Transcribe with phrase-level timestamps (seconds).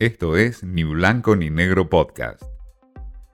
[0.00, 2.44] Esto es Ni Blanco ni Negro Podcast.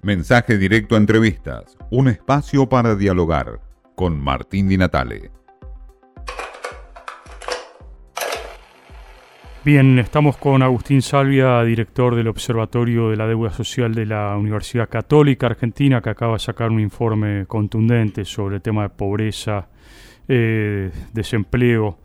[0.01, 3.61] Mensaje directo a entrevistas, un espacio para dialogar
[3.95, 5.31] con Martín Di Natale.
[9.63, 14.89] Bien, estamos con Agustín Salvia, director del Observatorio de la Deuda Social de la Universidad
[14.89, 19.69] Católica Argentina, que acaba de sacar un informe contundente sobre el tema de pobreza,
[20.29, 21.99] eh, desempleo.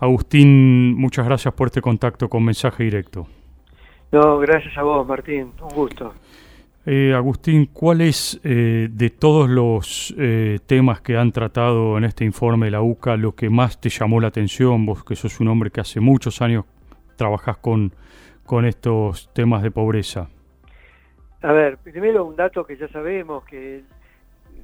[0.00, 3.28] Agustín, muchas gracias por este contacto con Mensaje Directo.
[4.12, 6.12] No, gracias a vos, Martín, un gusto.
[6.84, 12.24] Eh, Agustín, ¿cuál es eh, de todos los eh, temas que han tratado en este
[12.24, 14.84] informe de la UCA lo que más te llamó la atención?
[14.84, 16.66] Vos que sos un hombre que hace muchos años
[17.16, 17.94] trabajas con,
[18.44, 20.28] con estos temas de pobreza?
[21.40, 23.82] A ver, primero un dato que ya sabemos, que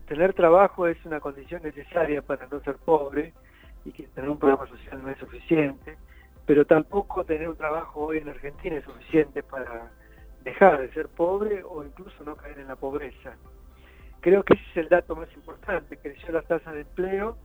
[0.07, 3.33] tener trabajo es una condición necesaria para no ser pobre
[3.87, 5.97] y que tener un programa social no es suficiente,
[6.49, 9.91] pero tampoco tener un trabajo hoy en Argentina es suficiente para
[10.43, 13.37] dejar de ser pobre o incluso no caer en la pobreza.
[14.23, 17.37] Creo que ese es el dato más importante, creció la tasa de empleo,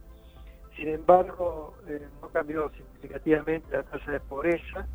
[0.77, 4.87] sin embargo eh, no cambió significativamente la tasa de pobreza.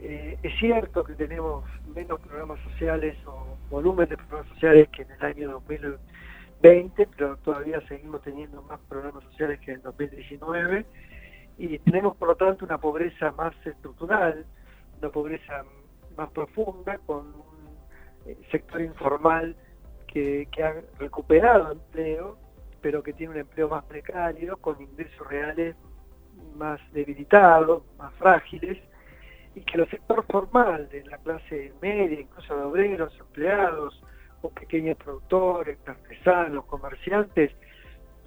[0.00, 1.64] Eh, es cierto que tenemos
[1.96, 7.80] menos programas sociales o volumen de programas sociales que en el año 2020, pero todavía
[7.88, 10.86] seguimos teniendo más programas sociales que en 2019
[11.58, 14.44] y tenemos por lo tanto una pobreza más estructural,
[14.98, 15.64] una pobreza
[16.16, 17.76] más profunda con un
[18.26, 19.56] eh, sector informal
[20.06, 22.38] que, ha recuperado empleo
[22.80, 25.76] pero que tiene un empleo más precario, con ingresos reales
[26.56, 28.76] más debilitados, más frágiles,
[29.54, 34.02] y que el sector formal de la clase media, incluso de obreros, empleados,
[34.42, 37.52] o pequeños productores, artesanos, comerciantes,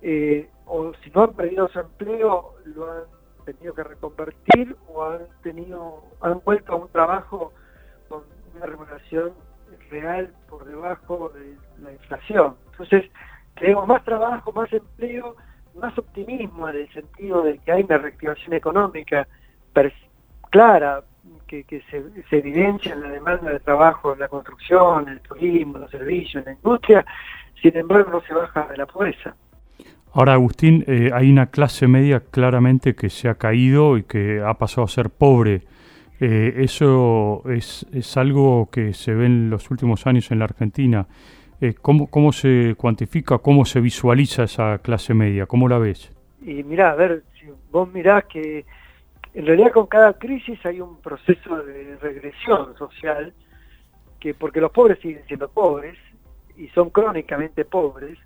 [0.07, 3.03] eh, o si no han perdido su empleo, lo han
[3.43, 7.51] tenido que reconvertir o han tenido, han vuelto a un trabajo
[8.07, 8.21] con
[8.55, 9.31] una remuneración
[9.89, 12.55] real por debajo de la inflación.
[12.71, 13.09] Entonces,
[13.59, 15.37] tenemos más trabajo, más empleo,
[15.73, 19.27] más optimismo en el sentido de que hay una reactivación económica
[20.51, 21.03] clara
[21.47, 25.81] que, se, evidencia en la demanda de trabajo en la construcción, en el turismo, en
[25.81, 27.05] los servicios, en la industria,
[27.59, 29.35] sin embargo no se baja de la pobreza.
[30.17, 34.53] Ahora, Agustín, eh, hay una clase media claramente que se ha caído y que ha
[34.53, 35.63] pasado a ser pobre.
[36.21, 41.05] Eh, eso es, es algo que se ve en los últimos años en la Argentina.
[41.59, 45.47] Eh, ¿cómo, ¿Cómo se cuantifica, cómo se visualiza esa clase media?
[45.47, 46.09] ¿Cómo la ves?
[46.41, 48.65] Y mirá, a ver, si vos mirás que
[49.33, 53.33] en realidad con cada crisis hay un proceso de regresión social,
[54.21, 55.97] que porque los pobres siguen siendo pobres
[56.55, 58.17] y son crónicamente pobres,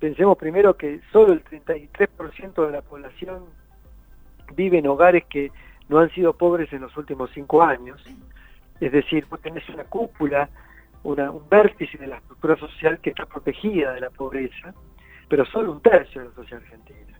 [0.00, 3.44] pensemos primero que solo el 33% de la población
[4.54, 5.52] vive en hogares que
[5.88, 8.02] no han sido pobres en los últimos cinco años,
[8.80, 10.48] es decir, vos tenés una cúpula
[11.02, 14.74] un vértice de la estructura social que está protegida de la pobreza,
[15.28, 17.18] pero solo un tercio de la sociedad argentina.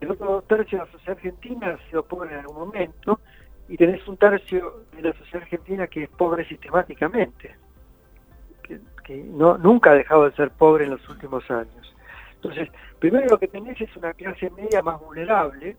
[0.00, 3.20] El otro tercio de la sociedad argentina ha sido pobre en algún momento
[3.68, 7.56] y tenés un tercio de la sociedad argentina que es pobre sistemáticamente,
[8.62, 8.78] que,
[9.24, 11.94] no, nunca ha dejado de ser pobre en los últimos años.
[12.42, 15.76] Entonces, primero lo que tenés es una clase media más vulnerable,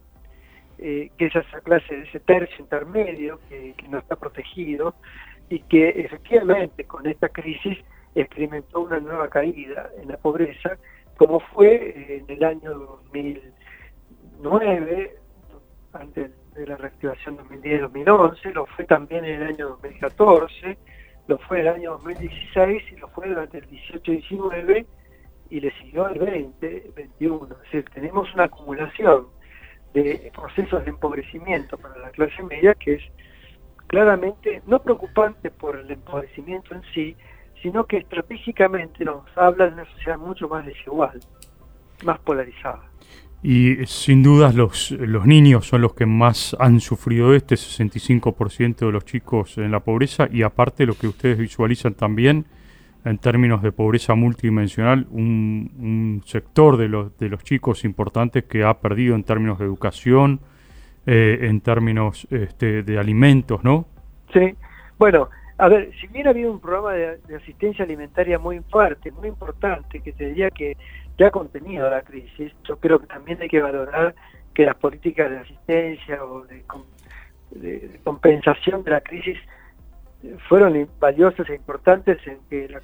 [0.78, 4.94] eh, que es esa clase, de ese tercio intermedio que, que no está protegido,
[5.50, 7.80] y que efectivamente con esta crisis
[8.14, 10.78] experimentó una nueva caída en la pobreza,
[11.18, 15.18] como fue en el año 2009,
[15.94, 20.78] antes de la reactivación 2010-2011, lo fue también en el año 2014,
[21.28, 24.86] lo fue en el año 2016 y lo fue durante el 18-19
[25.52, 27.52] y le siguió el 20-21.
[27.52, 29.28] Es decir, tenemos una acumulación
[29.94, 33.04] de procesos de empobrecimiento para la clase media que es
[33.88, 37.16] claramente no preocupante por el empobrecimiento en sí,
[37.62, 41.20] sino que estratégicamente nos habla de una sociedad mucho más desigual,
[42.06, 42.84] más polarizada.
[43.44, 48.92] Y sin dudas los, los niños son los que más han sufrido este 65% de
[48.92, 52.46] los chicos en la pobreza y aparte lo que ustedes visualizan también
[53.04, 58.64] en términos de pobreza multidimensional, un, un sector de los, de los chicos importantes que
[58.64, 60.40] ha perdido en términos de educación,
[61.08, 63.88] eh, en términos este, de alimentos, ¿no?
[64.32, 64.56] Sí,
[65.00, 70.00] bueno, a ver, si ha habido un programa de, asistencia alimentaria muy fuerte, muy importante,
[70.02, 70.78] que te diría que
[71.18, 74.14] ya ha contenido la crisis, yo creo que también hay que valorar
[74.54, 76.64] que las políticas de asistencia o de,
[78.04, 79.38] compensación de la crisis
[80.48, 82.82] fueron valiosas e importantes en que la,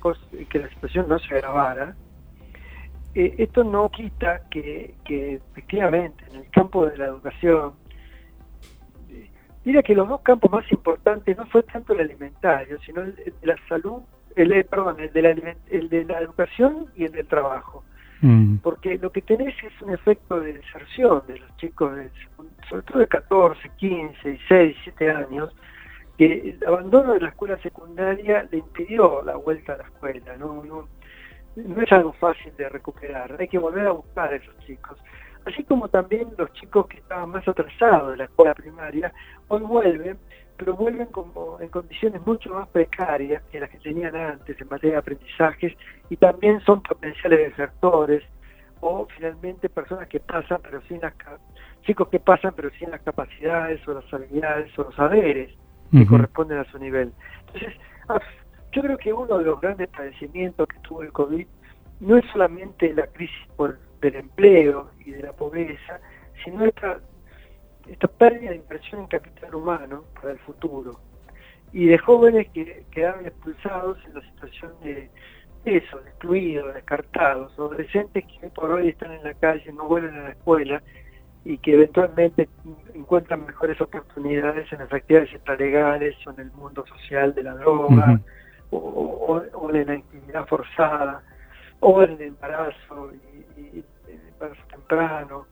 [0.49, 1.95] que la situación no se agravara.
[3.15, 7.73] Eh, esto no quita que, que efectivamente en el campo de la educación
[9.67, 13.47] Mira que los dos campos más importantes no fue tanto el alimentario, sino el de
[13.47, 14.01] la salud,
[14.37, 15.29] el, perdón, el de la,
[15.69, 17.83] el de la educación y el del trabajo.
[18.21, 18.59] Mm.
[18.63, 22.09] Porque lo que tenés es un efecto de deserción de los chicos, de,
[22.69, 25.53] sobre todo de 14, 15, 16, 17 años,
[26.17, 30.35] que el abandono de la escuela secundaria le impidió la vuelta a la escuela.
[30.37, 30.87] No, no,
[31.55, 34.97] no es algo fácil de recuperar, hay que volver a buscar a esos chicos.
[35.45, 39.13] Así como también los chicos que estaban más atrasados de la escuela primaria,
[39.47, 40.17] hoy vuelven,
[40.57, 44.95] pero vuelven como en condiciones mucho más precarias que las que tenían antes en materia
[44.95, 45.73] de aprendizajes
[46.09, 48.23] y también son potenciales desertores
[48.81, 51.13] o finalmente personas que pasan pero sin las
[51.83, 55.51] chicos que pasan pero sin las capacidades o las habilidades o los saberes
[55.91, 57.11] que corresponden a su nivel.
[57.47, 57.73] Entonces,
[58.71, 61.47] yo creo que uno de los grandes padecimientos que tuvo el COVID
[61.99, 65.99] no es solamente la crisis por, del empleo y de la pobreza,
[66.43, 66.99] sino esta,
[67.87, 70.99] esta pérdida de inversión en capital humano para el futuro.
[71.73, 75.09] Y de jóvenes que quedaron expulsados en la situación de
[75.65, 80.29] eso, excluidos, descartados, adolescentes que por hoy están en la calle, no vuelven a la
[80.29, 80.81] escuela
[81.47, 82.49] y que eventualmente
[82.93, 88.19] encuentran mejores oportunidades en las actividades extralegales o en el mundo social de la droga
[88.69, 89.41] o,
[89.73, 91.23] en la intimidad forzada
[91.79, 93.13] o en el embarazo
[93.55, 93.77] y,
[94.09, 95.45] el embarazo temprano.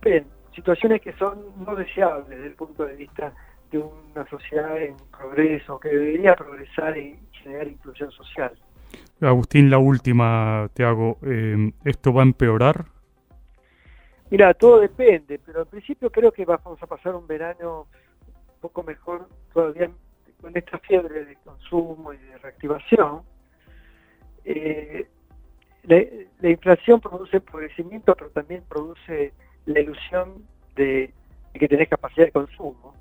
[0.00, 3.30] Bien, situaciones que son no deseables desde el punto de vista
[3.70, 8.52] de una sociedad en progreso, que debería progresar y generar inclusión social.
[9.20, 11.18] Agustín, la última te hago.
[11.20, 12.86] Eh, ¿Esto va a empeorar
[14.30, 17.86] Mira, todo depende, pero al principio creo que vamos a pasar un verano
[18.30, 19.90] un poco mejor todavía
[20.40, 23.22] con esta fiebre de consumo y de reactivación.
[24.44, 25.08] Eh,
[25.84, 29.32] la, inflación produce empobrecimiento, pero también produce
[29.64, 30.46] la ilusión
[30.76, 31.12] de,
[31.54, 32.94] que tenés capacidad de consumo.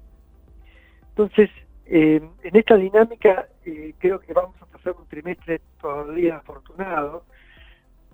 [1.09, 1.50] Entonces,
[1.85, 7.25] eh, en esta dinámica eh, creo que vamos a pasar un trimestre todavía afortunado,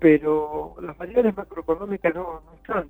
[0.03, 2.89] pero las variables macroeconómicas no, están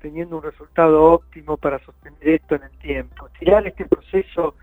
[0.00, 3.28] teniendo un resultado óptimo para sostener esto en el tiempo.
[3.38, 4.54] Tirar este proceso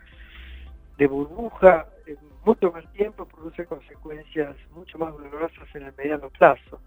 [0.98, 6.82] de burbuja en mucho más tiempo produce consecuencias mucho más dolorosas en el mediano plazo.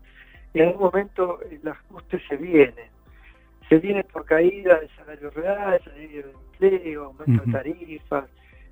[0.52, 2.90] Y en algún momento el ajuste se viene.
[3.68, 8.24] Se viene por caída del salario real, salario de empleo, aumento de tarifas.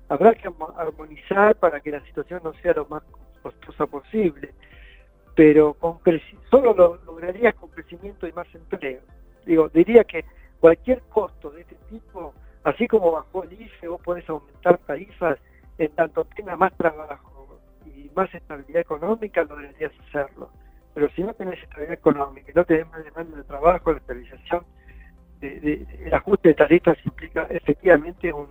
[0.09, 3.03] Habrá que armonizar para que la situación no sea lo más
[3.41, 4.53] costosa posible
[5.37, 5.99] pero con
[6.49, 9.01] solo lo lograrías con crecimiento y más empleo.
[9.45, 10.25] Digo, diría que
[10.59, 15.37] cualquier costo de este tipo, así como bajó el IFE, vos podés aumentar tarifas
[15.77, 20.49] en tanto tenga más trabajo y más estabilidad económica, lo deberías hacerlo.
[20.95, 24.65] Pero si no tenés estabilidad económica y no tenés más demanda de trabajo, la estabilización,
[25.39, 28.47] de, el ajuste de tarifas implica efectivamente un,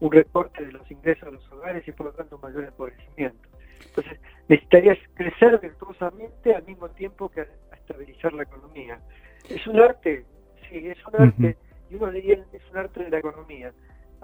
[0.00, 3.48] un recorte de los ingresos de los hogares y por lo tanto un mayor empobrecimiento.
[3.88, 4.18] Entonces,
[4.48, 9.00] necesitarías crecer virtuosamente al mismo tiempo que estabilizar la economía.
[9.48, 10.24] Es un arte,
[10.68, 11.56] sí, es un arte,
[11.90, 13.72] y uno diría es un arte de la economía.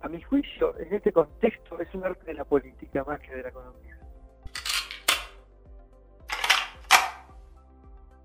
[0.03, 3.43] A mi juicio, en este contexto, es un arte de la política más que de
[3.43, 3.99] la economía.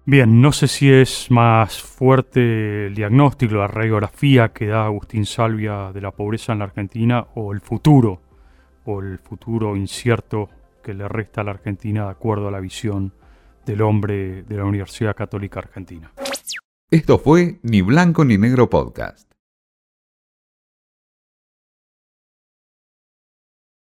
[0.10, 5.92] Bien, no sé si es más fuerte el diagnóstico, la radiografía que da Agustín Salvia
[5.92, 8.22] de la pobreza en la Argentina o el futuro,
[8.86, 10.50] o el futuro incierto
[10.88, 13.12] que le resta a la Argentina de acuerdo a la visión
[13.65, 16.13] del hombre de la Universidad Católica Argentina.
[16.89, 19.29] Esto fue Ni Blanco ni Negro Podcast.